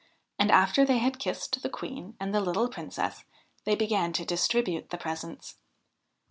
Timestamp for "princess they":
2.69-3.75